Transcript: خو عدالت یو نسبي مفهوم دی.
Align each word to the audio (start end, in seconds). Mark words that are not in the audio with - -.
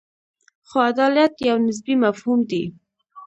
خو 0.67 0.77
عدالت 0.91 1.33
یو 1.49 1.57
نسبي 1.67 1.95
مفهوم 2.05 2.39
دی. 2.49 2.63